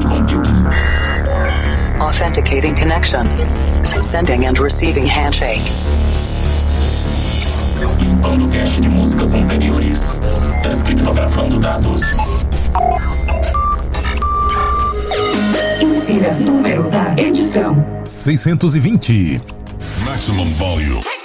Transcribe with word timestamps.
cloud 0.00 0.28
computing. 0.28 0.66
Authenticating 2.00 2.74
connection. 2.74 3.26
Sending 4.02 4.46
and 4.46 4.58
receiving 4.58 5.06
handshake. 5.06 5.62
Limpando 8.00 8.48
cache 8.48 8.80
de 8.80 8.88
músicas 8.88 9.34
anteriores. 9.34 10.20
Descriptografando 10.62 11.58
dados. 11.58 12.02
Insira 15.80 16.34
número 16.34 16.88
da 16.90 17.14
edição: 17.16 17.76
620. 18.04 19.40
Maximum 20.04 20.50
volume. 20.54 21.17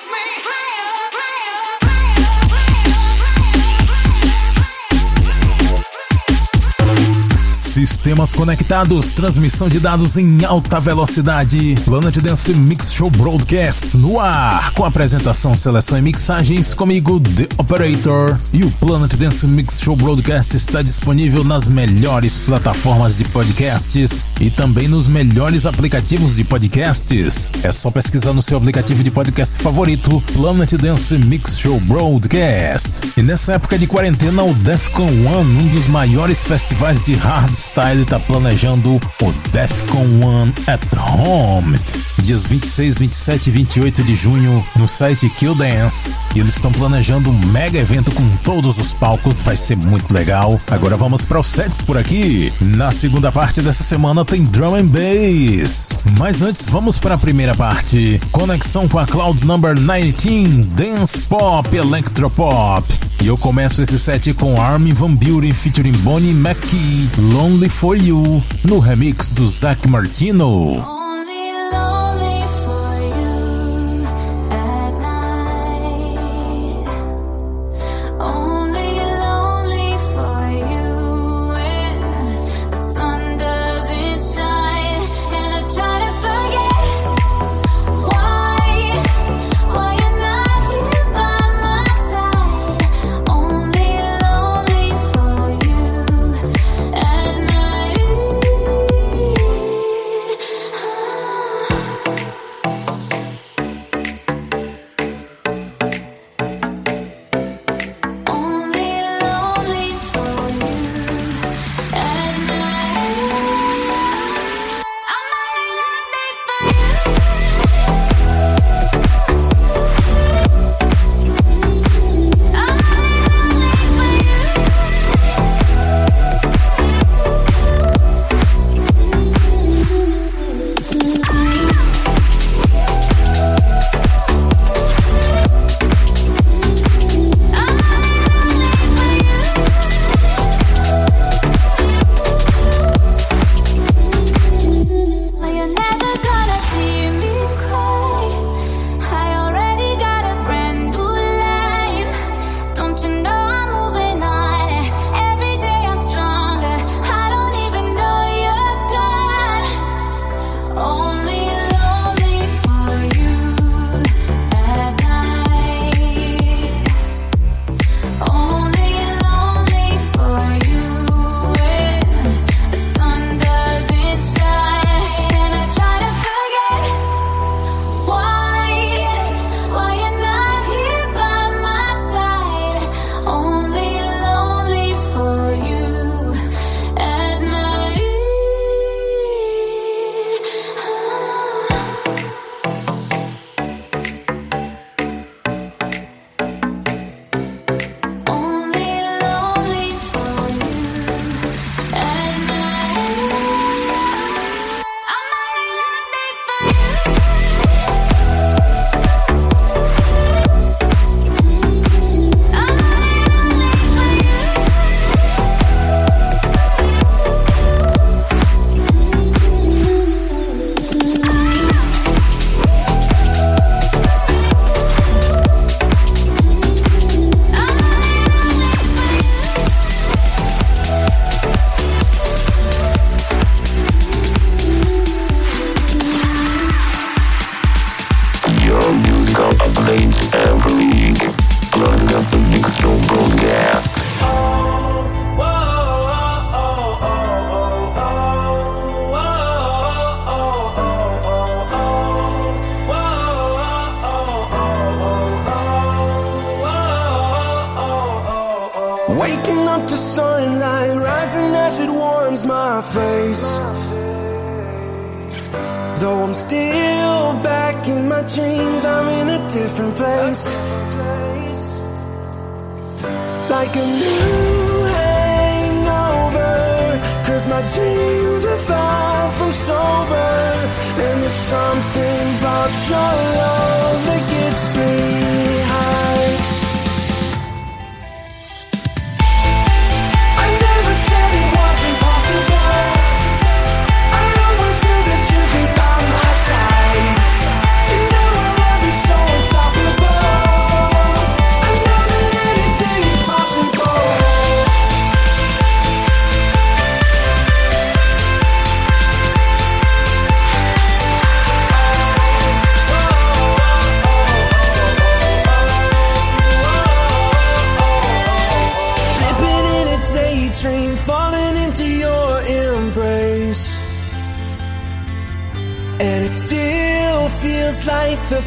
Sistemas 7.73 8.36
conectados, 8.36 9.09
transmissão 9.09 9.68
de 9.68 9.80
dados 9.80 10.16
em 10.16 10.45
alta 10.45 10.80
velocidade. 10.80 11.73
Planet 11.84 12.16
Dance 12.18 12.54
Mix 12.54 12.94
Show 12.94 13.09
Broadcast 13.09 13.98
no 13.98 14.20
ar, 14.20 14.70
com 14.73 14.86
apresentação, 14.86 15.58
seleção 15.58 15.98
e 15.98 16.02
mixagens 16.04 16.76
comigo, 16.76 17.20
The 17.20 17.48
Operator. 17.58 18.38
E 18.54 18.64
o 18.64 18.70
Planet 18.70 19.16
Dance 19.16 19.48
Mix 19.48 19.81
Show 19.81 19.95
Broadcast 19.95 20.55
está 20.55 20.84
disponível 20.84 21.44
nas 21.44 21.67
melhores 21.67 22.38
plataformas 22.38 23.17
de 23.17 23.26
podcasts 23.26 24.23
e 24.40 24.52
também 24.52 24.88
nos 24.88 25.08
melhores 25.08 25.66
aplicativos 25.66 26.36
de 26.36 26.44
podcasts. 26.44 27.53
É 27.64 27.72
só 27.72 27.90
pesquisar 27.90 28.34
no 28.34 28.42
seu 28.44 28.59
aplicativo 28.59 29.02
de 29.02 29.09
podcast 29.09 29.58
favorito, 29.58 30.22
Planet 30.34 30.73
Dance 30.73 31.17
Mix 31.17 31.58
Show 31.58 31.80
Broadcast. 31.80 33.02
E 33.17 33.23
nessa 33.23 33.53
época 33.53 33.80
de 33.80 33.88
quarentena, 33.88 34.44
o 34.44 34.53
Defcon 34.53 35.09
One, 35.26 35.64
um 35.64 35.67
dos 35.70 35.88
maiores 35.88 36.45
festivais 36.45 37.03
de 37.03 37.16
hardstyle, 37.63 38.02
está 38.02 38.20
planejando 38.20 38.95
o 38.95 39.33
Defcon 39.52 40.23
One 40.23 40.53
at 40.67 40.81
Home, 40.97 41.80
dias 42.23 42.45
26, 42.45 42.97
27 42.97 43.47
e 43.47 43.52
28 43.52 44.03
de 44.03 44.16
junho, 44.16 44.66
no 44.77 44.88
site 44.88 45.29
Kill 45.29 45.53
Dance. 45.53 46.13
E 46.33 46.39
eles 46.39 46.55
estão 46.55 46.71
planejando 46.71 47.29
um 47.29 47.38
mega 47.47 47.77
evento 47.77 48.11
com 48.11 48.27
todos 48.38 48.77
os 48.77 48.93
palcos, 48.93 49.41
vai 49.41 49.57
ser 49.57 49.75
muito 49.75 50.13
legal. 50.13 50.59
Agora 50.71 50.95
vamos 50.95 51.25
para 51.25 51.39
os 51.39 51.47
sets 51.47 51.81
por 51.81 51.97
aqui. 51.97 52.51
Na 52.61 52.91
segunda 52.94 53.29
parte 53.29 53.61
dessa 53.61 53.83
semana 53.83 54.23
tem 54.23 54.44
Drum 54.44 54.75
and 54.75 54.85
Bass. 54.85 55.89
Mas 56.17 56.41
antes, 56.41 56.66
vamos 56.66 56.97
para 56.97 57.16
a 57.16 57.17
primeira 57.17 57.53
parte. 57.53 58.21
Conexão 58.31 58.88
com 58.88 58.99
a 58.99 59.05
Cloud 59.05 59.45
Number 59.45 59.75
19, 59.75 60.63
Dance 60.75 61.21
Pop, 61.21 61.75
Electropop. 61.75 62.88
E 63.21 63.27
eu 63.27 63.38
começo 63.38 63.81
esse 63.81 63.99
set 63.99 64.33
com 64.33 64.61
Armin 64.61 64.94
Van 64.94 65.13
Buren 65.13 65.53
featuring 65.53 65.91
Bonnie 65.91 66.31
McKee, 66.31 67.09
Lonely 67.17 67.69
For 67.69 67.97
You, 67.97 68.41
no 68.63 68.79
remix 68.79 69.29
do 69.29 69.45
Zach 69.47 69.85
Martino. 69.89 71.03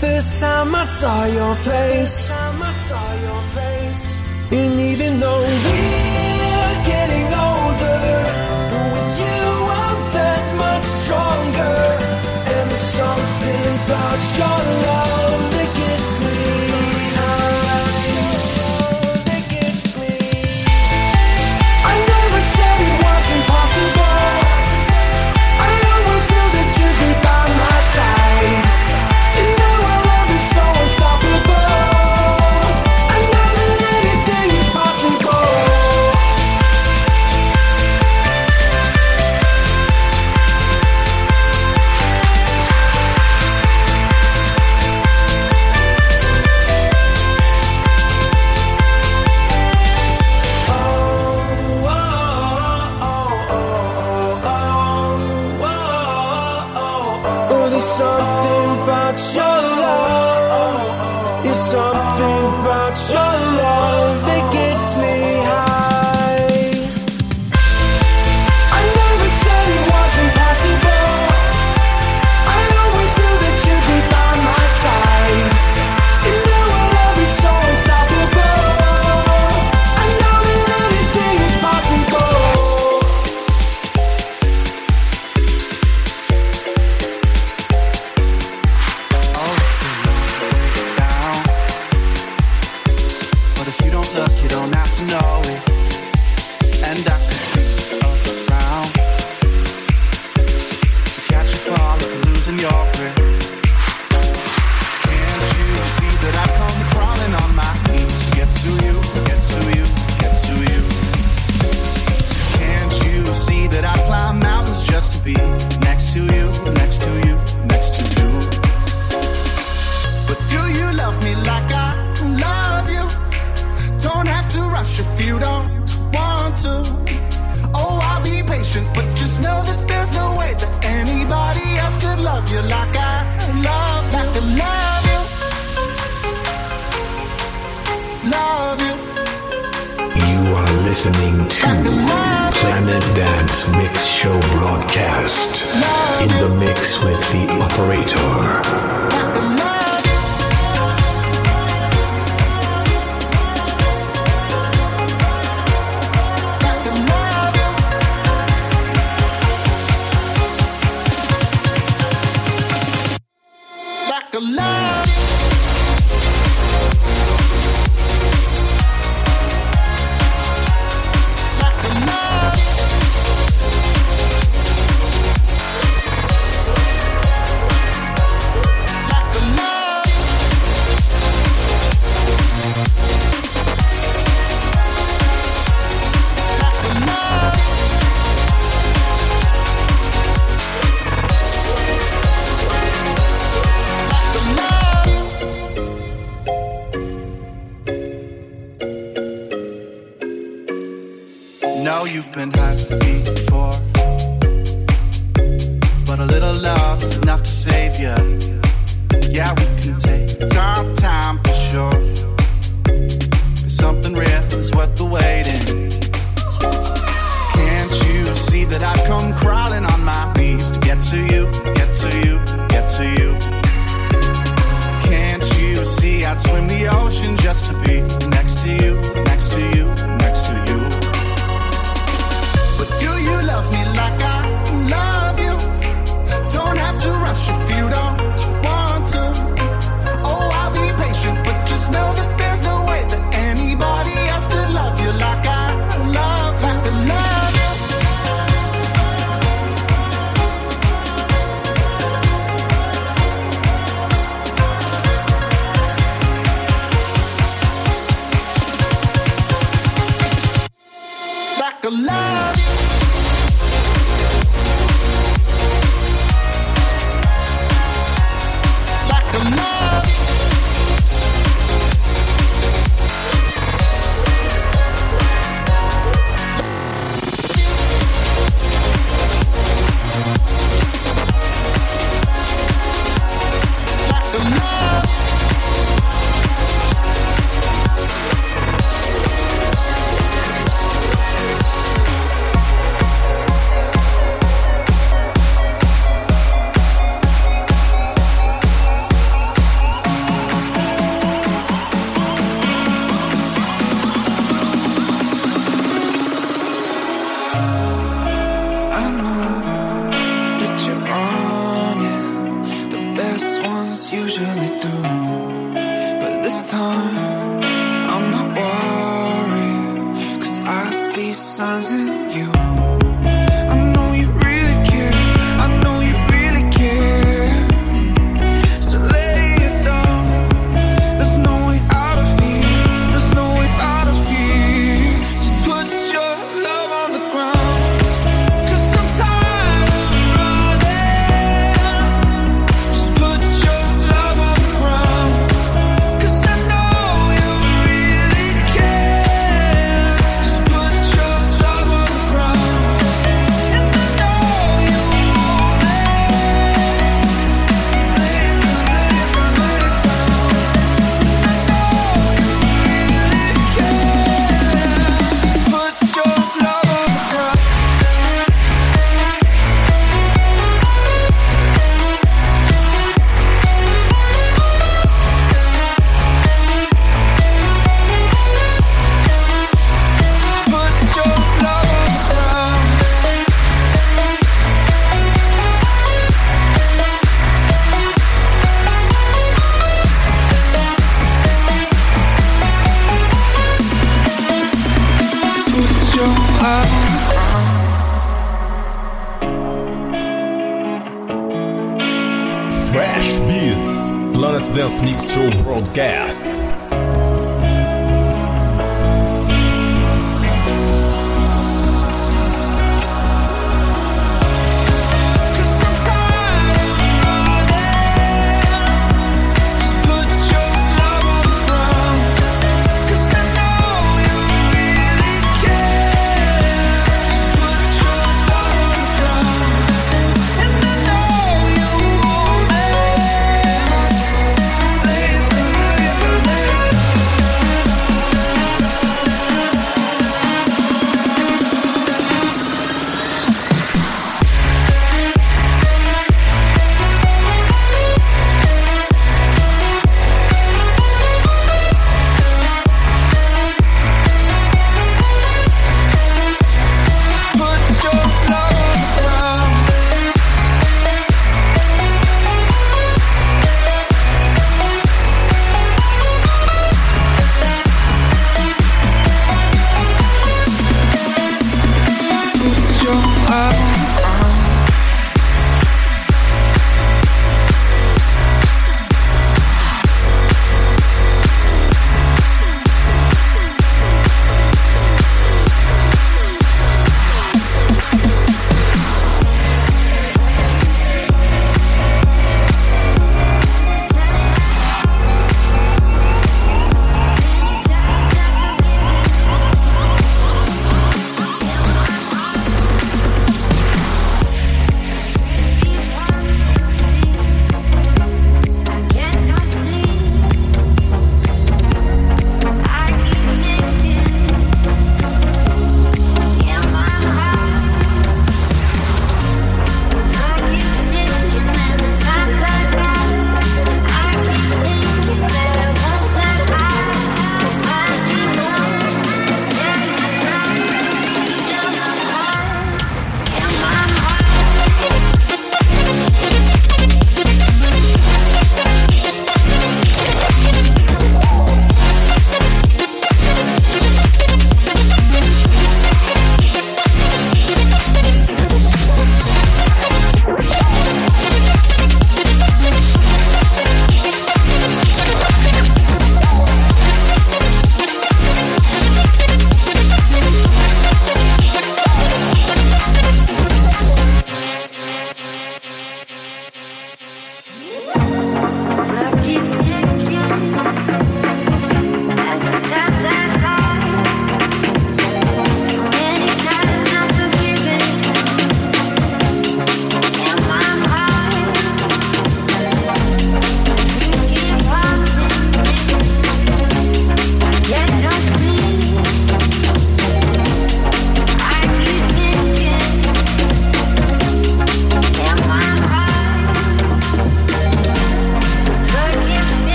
First 0.00 0.40
time 0.40 0.74
I 0.74 0.84
saw 0.84 1.26
your 1.26 1.54
face. 1.54 2.30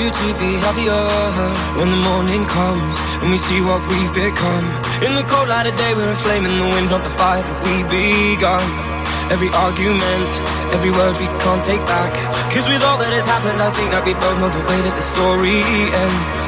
You 0.00 0.10
to 0.10 0.28
be 0.40 0.50
happier. 0.64 1.04
When 1.76 1.90
the 1.92 2.00
morning 2.00 2.42
comes 2.48 2.96
and 3.20 3.28
we 3.30 3.38
see 3.38 3.60
what 3.60 3.80
we've 3.90 4.14
become. 4.16 4.66
In 5.04 5.12
the 5.14 5.24
cold 5.28 5.48
light 5.48 5.66
of 5.68 5.76
day, 5.76 5.92
we're 5.94 6.10
a 6.10 6.20
flame 6.24 6.44
in 6.48 6.56
the 6.58 6.68
wind 6.74 6.90
of 6.92 7.04
the 7.04 7.12
fire 7.20 7.42
that 7.44 7.58
we 7.64 7.84
begun. 7.84 8.64
Every 9.34 9.50
argument, 9.52 10.30
every 10.72 10.90
word 10.90 11.14
we 11.20 11.28
can't 11.44 11.62
take 11.62 11.84
back. 11.84 12.12
Cause 12.52 12.66
with 12.66 12.82
all 12.82 12.98
that 12.98 13.12
has 13.12 13.26
happened, 13.28 13.60
I 13.60 13.70
think 13.76 13.92
that 13.92 14.02
we 14.08 14.16
both 14.16 14.36
know 14.40 14.50
the 14.50 14.64
way 14.64 14.78
that 14.88 14.94
the 14.96 15.04
story 15.04 15.60
ends. 16.04 16.42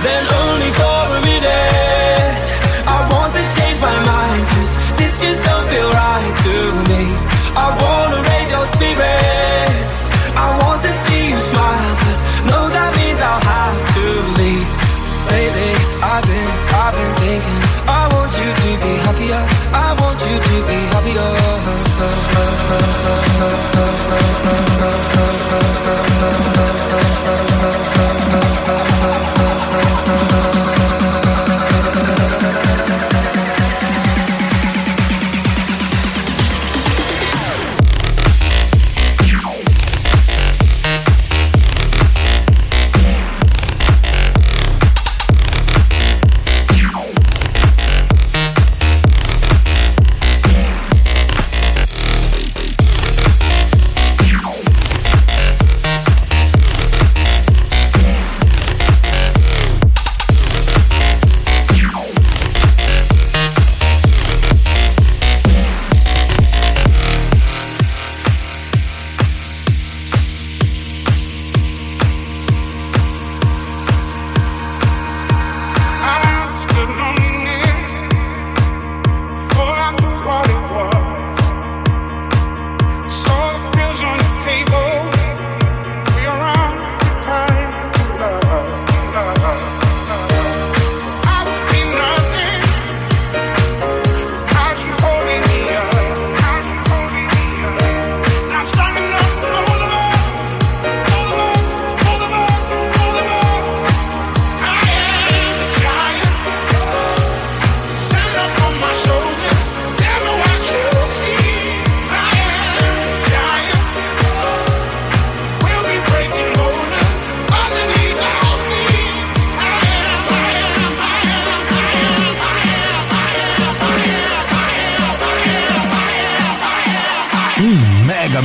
Then 0.00 0.24
only 0.24 0.70
for 0.80 1.00
a 1.18 1.20
minute, 1.20 2.44
I 2.88 2.98
want 3.12 3.30
to 3.36 3.44
change 3.60 3.78
my 3.84 3.96
mind. 4.00 4.42
Cause 4.56 4.72
this 4.96 5.14
just 5.20 5.40
don't 5.44 5.66
feel 5.68 5.90
right 5.92 6.34
to 6.48 6.56
me. 6.88 7.02
I 7.60 7.66
wanna 7.76 8.18
raise 8.24 8.50
your 8.56 8.66
spirits. 8.74 10.00
I 10.40 10.48
want 10.62 10.80
to 10.82 10.92
see 11.04 11.28
you 11.28 11.40
smile, 11.52 11.92
I've 16.02 16.22
been, 16.26 16.48
I've 16.72 16.94
been 16.94 17.14
thinking. 17.16 17.59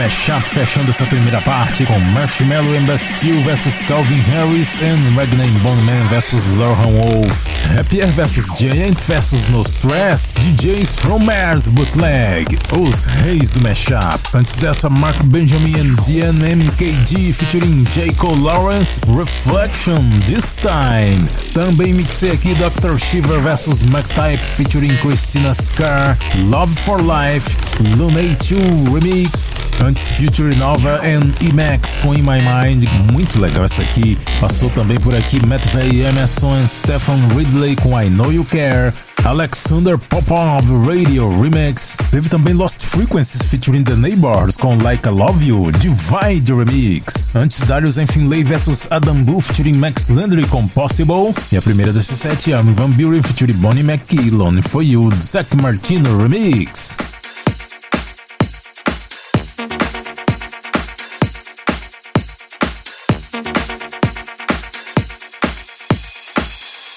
Mashup 0.05 0.47
fechando 0.47 0.91
essa 0.91 1.03
primeira 1.07 1.41
parte 1.41 1.83
com 1.83 1.97
Marshmallow 1.99 2.77
and 2.77 2.85
Bastille 2.85 3.41
vs 3.41 3.81
Calvin 3.87 4.21
Harris 4.29 4.77
and 4.83 5.15
Ragnar 5.15 5.47
Bondman 5.63 6.07
vs 6.09 6.45
Lohan 6.57 6.91
Wolf, 6.91 7.47
Happier 7.75 8.11
vs 8.11 8.51
Giant 8.55 9.01
vs 9.01 9.49
No 9.49 9.63
Stress, 9.63 10.31
DJs 10.33 10.95
from 10.99 11.25
Mars 11.25 11.67
Bootleg, 11.67 12.45
os 12.77 13.05
reis 13.23 13.49
do 13.49 13.61
mashup. 13.61 14.19
Antes 14.35 14.57
dessa, 14.57 14.91
Mark 14.91 15.23
Benjamin 15.25 15.73
and 15.73 15.95
DNMKG 16.03 17.33
featuring 17.33 17.83
Jacob 17.91 18.39
Lawrence, 18.39 19.01
Reflection 19.07 20.19
This 20.27 20.55
Time. 20.55 21.27
Também 21.55 21.93
mixei 21.95 22.31
aqui 22.31 22.53
Dr. 22.53 22.99
Shiver 22.99 23.39
vs 23.39 23.81
McType 23.81 24.45
featuring 24.45 24.95
Christina 24.97 25.51
Scar, 25.55 26.15
Love 26.47 26.75
for 26.75 27.01
Life, 27.01 27.57
Lunay 27.97 28.35
2 28.35 28.93
Remix, 28.93 29.55
antes 29.83 30.11
Future 30.11 30.55
Nova 30.55 30.99
and 31.03 31.31
Emax 31.47 31.97
com 31.97 32.13
In 32.13 32.21
My 32.21 32.39
Mind, 32.41 32.85
muito 33.11 33.39
legal 33.39 33.65
essa 33.65 33.81
aqui. 33.81 34.17
Passou 34.39 34.69
também 34.69 34.99
por 34.99 35.15
aqui 35.15 35.45
Matt 35.45 35.65
Vey 35.67 36.05
Emerson 36.05 36.67
Stephen 36.67 37.27
Ridley 37.35 37.75
com 37.75 37.99
I 37.99 38.09
Know 38.09 38.31
You 38.31 38.45
Care. 38.45 38.93
Alexander 39.25 39.97
Popov 39.97 40.69
Radio 40.87 41.41
Remix. 41.41 41.97
Teve 42.11 42.29
também 42.29 42.53
Lost 42.53 42.83
Frequencies 42.83 43.41
featuring 43.49 43.83
The 43.83 43.95
Neighbors 43.95 44.55
com 44.55 44.77
Like 44.77 45.07
I 45.07 45.11
Love 45.11 45.43
You, 45.43 45.71
Divide 45.71 46.53
Remix. 46.53 47.35
Antes 47.35 47.61
Darius 47.61 47.97
and 47.97 48.05
Finlay 48.05 48.43
vs 48.43 48.87
Adam 48.91 49.23
Boo 49.23 49.41
featuring 49.41 49.77
Max 49.77 50.09
Landry 50.09 50.45
com 50.45 50.67
Possible. 50.67 51.33
E 51.51 51.57
a 51.57 51.61
primeira 51.61 51.91
desse 51.91 52.15
set, 52.15 52.53
Armin 52.53 52.73
Van 52.73 52.91
Buren 52.91 53.23
featuring 53.23 53.57
Bonnie 53.57 53.83
McKee, 53.83 54.29
Lonely 54.29 54.61
For 54.61 54.83
You, 54.83 55.11
Zach 55.17 55.57
Martino 55.57 56.21
Remix. 56.21 57.14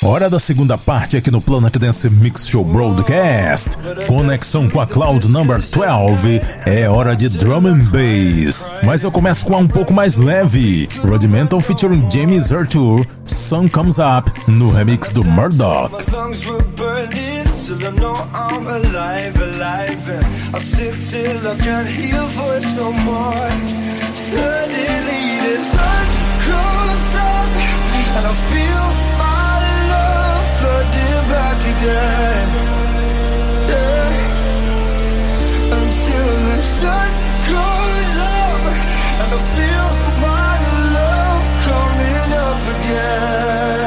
Hora 0.09 0.31
da 0.31 0.39
segunda 0.39 0.79
parte 0.79 1.19
aqui 1.19 1.31
no 1.31 1.39
Planet 1.39 1.77
Dance 1.77 2.09
Mix 2.09 2.49
Show 2.49 2.65
Broadcast. 2.65 3.77
Conexão 4.07 4.67
com 4.67 4.81
a 4.81 4.87
Cloud 4.87 5.29
Number 5.29 5.61
12. 5.61 6.41
É 6.65 6.89
hora 6.89 7.15
de 7.15 7.29
drum 7.29 7.67
and 7.67 7.85
bass. 7.91 8.75
Mas 8.83 9.05
eu 9.05 9.13
começo 9.13 9.45
com 9.45 9.55
a 9.55 9.59
um 9.59 9.69
pouco 9.69 9.93
mais 9.93 10.17
leve. 10.17 10.89
Rudimental 11.05 11.61
featuring 11.61 12.09
James 12.11 12.55
Arthur. 12.55 13.07
Sun 13.27 13.69
Comes 13.69 13.99
Up 13.99 14.33
no 14.51 14.71
remix 14.71 15.11
do 15.11 15.23
Murdoch. 15.25 15.93
till 15.99 17.85
I 17.85 17.91
know 17.91 18.15
I'm 18.33 18.67
alive, 18.67 19.37
alive. 19.37 20.09
And 20.55 20.63
sick 20.63 20.99
till 21.11 21.47
I 21.47 21.55
can't 21.59 21.87
hear 21.87 22.23
voice 22.33 22.75
no 22.77 22.93
more. 22.93 23.51
Suddenly 24.15 25.37
the 25.45 25.59
sun 25.59 26.07
up, 27.15 27.51
and 28.17 28.27
I 28.27 28.33
feel 28.49 29.18
my 30.69 30.83
flooding 30.83 31.25
back 31.31 31.61
again. 31.75 32.49
Yeah. 33.69 34.13
Until 35.79 36.29
the 36.49 36.63
sun 36.63 37.11
goes 37.53 38.13
up, 38.37 38.63
and 39.21 39.31
I 39.33 39.41
feel 39.57 39.89
my 40.27 40.55
love 40.97 41.45
coming 41.67 42.31
up 42.47 42.63
again. 42.77 43.78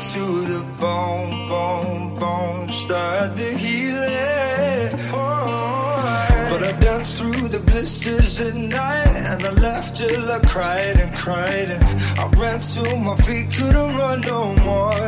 to 0.00 0.40
the 0.52 0.62
bone, 0.78 1.48
bone, 1.48 2.18
bone. 2.18 2.68
Start 2.68 3.36
the 3.36 3.50
healing. 3.56 4.90
But 6.50 6.62
I 6.62 6.72
danced 6.80 7.18
through 7.18 7.48
the 7.48 7.60
blisters 7.60 8.40
at 8.40 8.54
night, 8.54 9.16
and 9.30 9.42
I 9.42 9.50
laughed 9.52 9.96
till 9.96 10.30
I 10.30 10.38
cried 10.40 10.96
and 11.00 11.14
cried. 11.16 11.68
And 11.70 11.84
I 12.18 12.26
ran 12.40 12.60
till 12.60 12.96
my 12.98 13.16
feet 13.16 13.46
couldn't 13.54 13.96
run 13.96 14.20
no 14.22 14.54
more. 14.68 15.06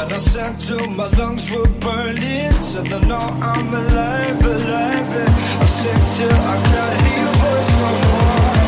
And 0.00 0.12
I 0.12 0.18
sang 0.18 0.56
till 0.58 0.86
my 0.90 1.08
lungs 1.18 1.50
were 1.50 1.68
burning, 1.80 2.54
till 2.70 2.94
I 2.94 3.00
know 3.10 3.28
I'm 3.52 3.68
alive, 3.82 4.46
alive. 4.46 5.10
And 5.22 5.34
I 5.64 5.66
sang 5.66 6.04
till 6.16 6.38
I 6.52 6.56
can't 6.70 6.98
hear 7.06 7.28
voice 7.40 7.72
no 7.82 7.90
more. 8.06 8.67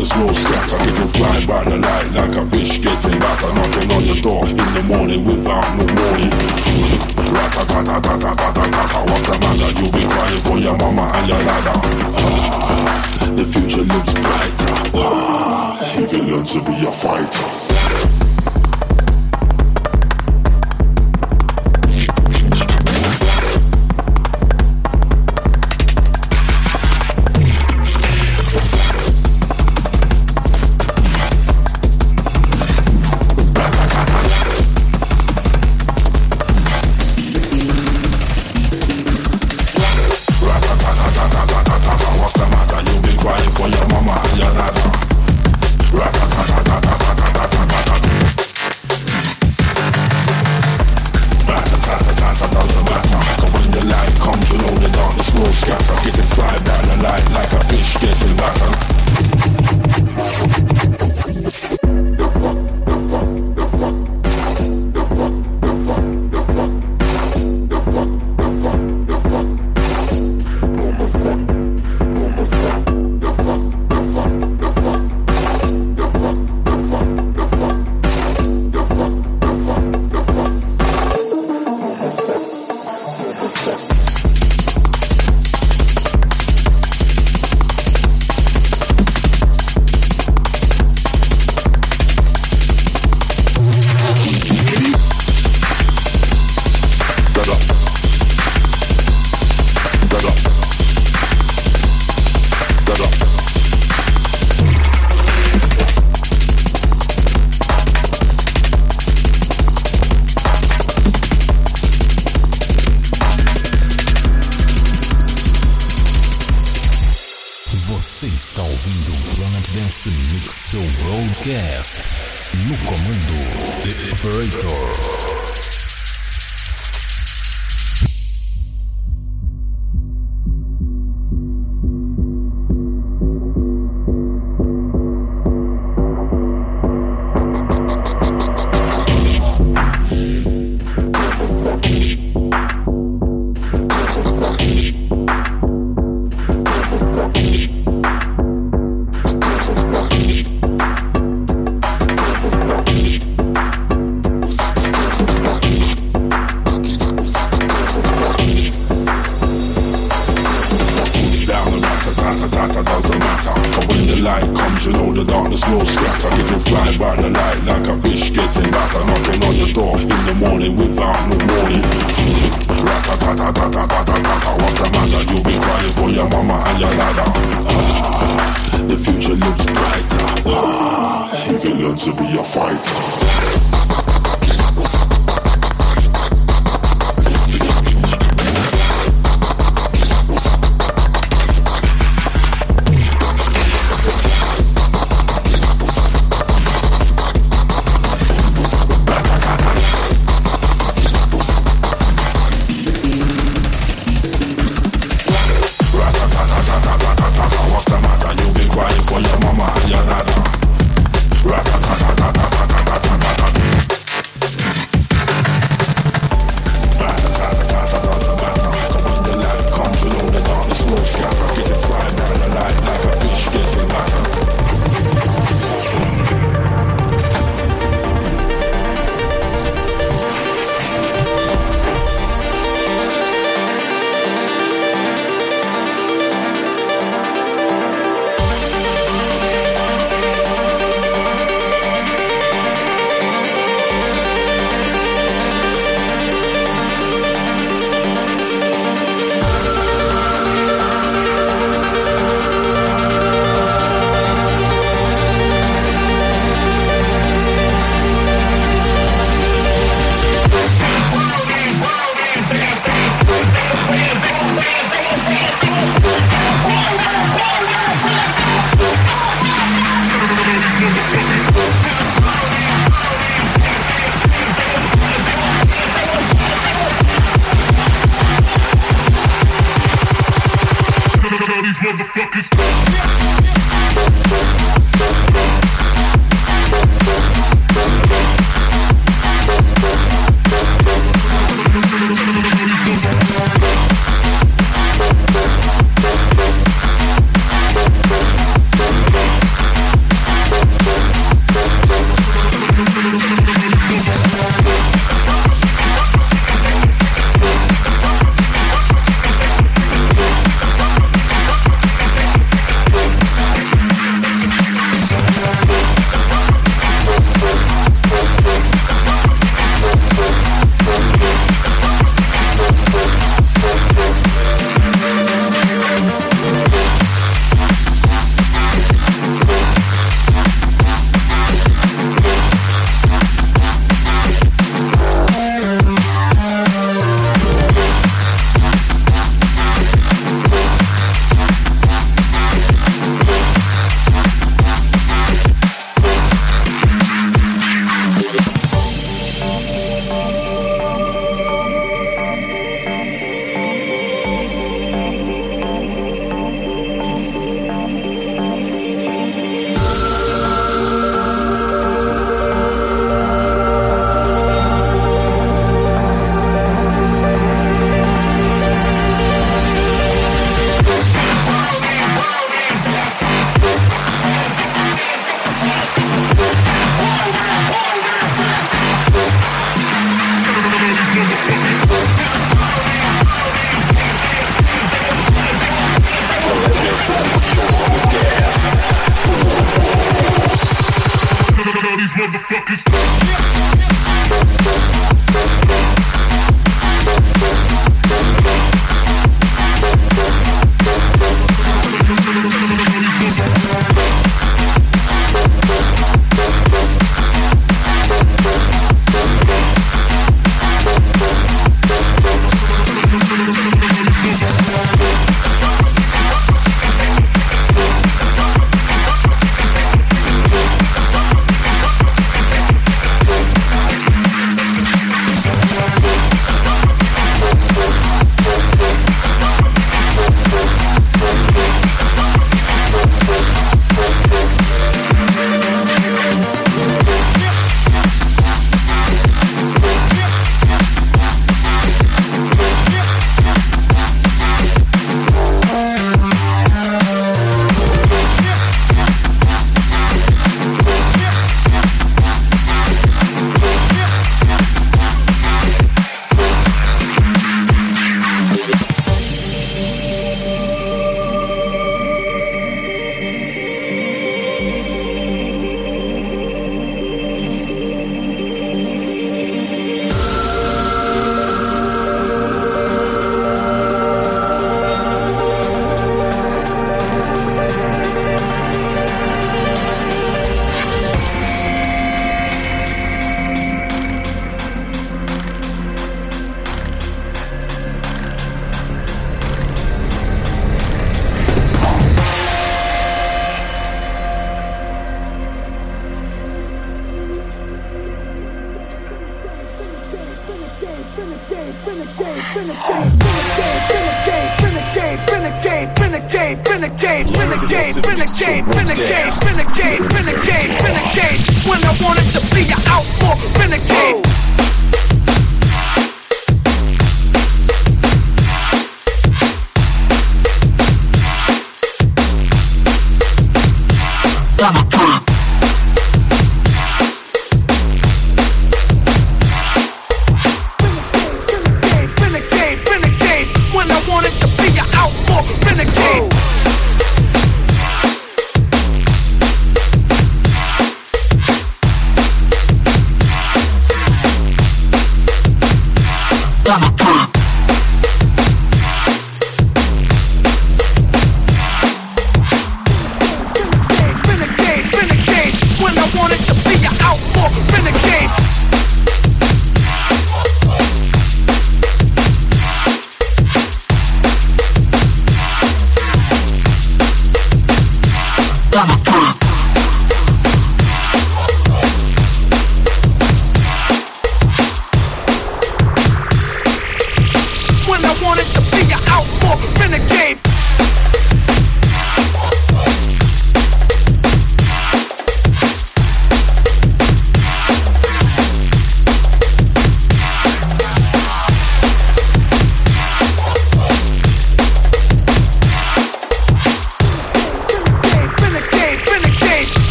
You 0.00 0.06
the 0.06 0.14
snow 0.14 0.26
will 0.26 0.34
scatter. 0.34 0.76
It'll 0.88 1.08
fly 1.08 1.46
by 1.46 1.64
the 1.64 1.76
light 1.76 2.10
like 2.12 2.36
a 2.36 2.46
fish 2.46 2.78
getting 2.78 3.18
batter. 3.20 3.52
Knocking 3.52 3.92
on 3.92 4.04
your 4.04 4.20
door 4.22 4.46
in 4.46 4.56
the 4.56 4.82
morning 4.88 5.24
without 5.24 5.68
no 5.76 5.84
warning. 5.84 6.32
Rata 7.30 7.64
tata 7.68 8.00
tata 8.00 8.36
tata 8.36 8.64
tata, 8.70 9.00
what's 9.10 9.22
the 9.22 9.38
matter? 9.38 9.70
You'll 9.78 9.92
be 9.92 10.04
crying 10.08 10.40
for 10.42 10.58
your 10.58 10.76
mama 10.78 11.10
and 11.14 11.28
your 11.28 11.38
ladder. 11.38 11.80
Ah, 12.16 13.32
the 13.36 13.44
future 13.44 13.84
looks 13.84 14.14
brighter. 14.14 14.74
Ah, 14.94 15.78
if 15.96 16.12
you 16.16 16.22
learn 16.22 16.44
to 16.44 16.58
be 16.64 16.86
a 16.86 16.92
fighter. 16.92 17.69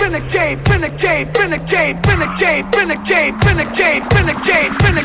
renegade, 0.00 0.58
renegade, 0.70 1.28
renegade, 1.38 1.98
renegade, 2.06 2.66
renegade, 2.76 3.34
renegade, 3.46 4.02
renegade, 4.14 4.70
renegade. 4.82 4.97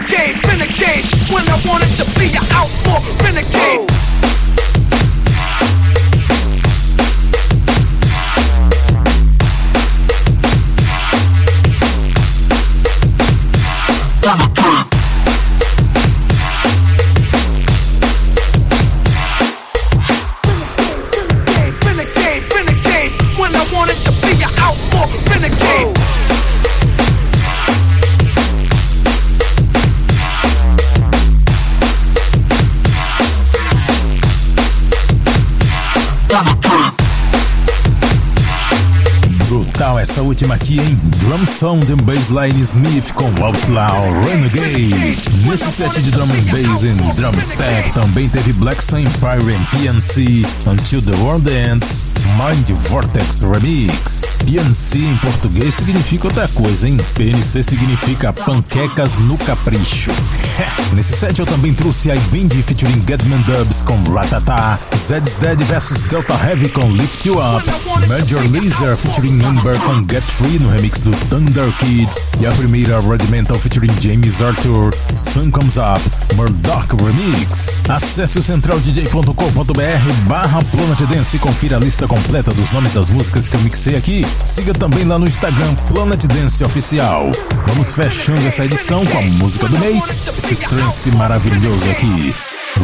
Última 40.43 40.55
aqui, 40.55 40.77
hein? 40.77 40.99
Drum 41.19 41.45
Sound 41.45 41.93
and 41.93 42.03
Bassline 42.03 42.59
Smith 42.59 43.13
com 43.13 43.27
Outlaw 43.41 44.11
Renegade. 44.25 45.15
Nesse 45.47 45.71
set 45.71 46.01
de 46.01 46.11
drum 46.11 46.25
and 46.25 46.51
bass 46.51 46.83
em 46.83 46.97
drum 47.15 47.41
step 47.41 47.93
também 47.93 48.27
teve 48.27 48.51
Black 48.51 48.83
Sun 48.83 48.99
Empire 48.99 49.53
em 49.53 49.63
PNC, 49.71 50.45
Until 50.67 51.01
the 51.01 51.15
World 51.21 51.49
Ends, 51.49 52.07
Mind 52.37 52.69
Vortex 52.89 53.41
Remix. 53.41 54.23
PNC 54.45 54.99
em 54.99 55.17
português 55.17 55.75
significa 55.75 56.27
outra 56.27 56.47
coisa, 56.49 56.87
hein? 56.87 56.97
PNC 57.15 57.63
significa 57.63 58.31
panquecas 58.31 59.19
no 59.19 59.37
capricho. 59.37 60.11
Nesse 60.93 61.13
set 61.13 61.39
eu 61.39 61.45
também 61.45 61.73
trouxe 61.73 62.11
a 62.11 62.15
Bindi 62.31 62.61
featuring 62.61 63.01
Getman 63.07 63.41
Dubs 63.41 63.83
com 63.83 64.01
Ratata, 64.13 64.79
Zed's 64.97 65.35
Dead 65.35 65.61
vs 65.61 66.03
Delta 66.03 66.33
Heavy 66.33 66.69
com 66.69 66.89
Lift 66.91 67.25
You 67.27 67.35
Up, 67.39 67.65
Major 68.07 68.41
Lazer 68.51 68.95
featuring 68.97 69.43
Amber 69.43 69.79
com 69.79 70.05
Get 70.09 70.23
Free 70.23 70.59
no 70.59 70.69
remix 70.69 71.01
do 71.01 71.11
Thunder 71.29 71.71
Kid 71.77 72.09
e 72.39 72.45
a 72.45 72.51
primeira 72.51 72.99
Rudimental 72.99 73.57
featuring 73.57 73.93
James 73.99 74.41
Arthur, 74.41 74.93
Sun 75.15 75.51
Comes 75.51 75.77
Up, 75.77 76.01
Murdoch 76.35 76.95
Remix. 77.03 77.69
Acesse 77.89 78.39
o 78.39 78.43
centraldj.com.br 78.43 80.13
barra 80.27 80.63
Planet 80.63 80.99
Dance 81.09 81.35
e 81.35 81.39
confira 81.39 81.77
a 81.77 81.79
lista 81.79 82.07
completa 82.13 82.53
dos 82.53 82.71
nomes 82.71 82.93
das 82.93 83.09
músicas 83.09 83.49
que 83.49 83.55
eu 83.55 83.61
mixei 83.61 83.95
aqui. 83.95 84.23
Siga 84.45 84.71
também 84.71 85.03
lá 85.03 85.17
no 85.17 85.25
Instagram 85.25 85.73
Planet 85.87 86.23
Dance 86.25 86.63
Oficial. 86.63 87.31
Vamos 87.65 87.91
fechando 87.91 88.45
essa 88.45 88.63
edição 88.63 89.03
com 89.03 89.17
a 89.17 89.21
música 89.21 89.67
do 89.67 89.79
mês, 89.79 90.21
esse 90.37 90.55
trance 90.55 91.09
maravilhoso 91.11 91.89
aqui. 91.89 92.35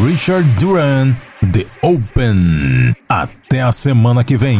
Richard 0.03 0.49
Duran, 0.59 1.13
The 1.53 1.65
Open. 1.83 2.95
Até 3.07 3.61
a 3.61 3.71
semana 3.71 4.23
que 4.23 4.35
vem. 4.35 4.59